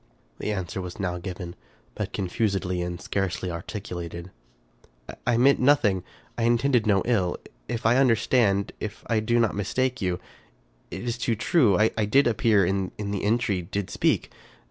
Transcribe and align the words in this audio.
The 0.39 0.51
answer 0.51 0.81
was 0.81 0.99
now 0.99 1.19
given, 1.19 1.55
but 1.93 2.11
confusedly 2.11 2.81
and 2.81 2.99
scarcely 2.99 3.51
articulated." 3.51 4.31
I 5.27 5.37
meant 5.37 5.59
nothing— 5.59 6.03
I 6.39 6.43
intended 6.45 6.87
no 6.87 7.03
ill— 7.05 7.37
if 7.69 7.85
I 7.85 7.97
understand— 7.97 8.73
if 8.79 9.03
I 9.05 9.19
do 9.19 9.37
not 9.37 9.53
mistake 9.53 10.01
you— 10.01 10.19
it 10.89 11.03
is 11.03 11.19
too 11.19 11.35
true— 11.35 11.77
I 11.79 11.89
did 12.05 12.25
appear— 12.25 12.65
in 12.65 12.89
the 12.97 13.23
entry— 13.23 13.61
did 13.71 13.91
speak. 13.91 14.31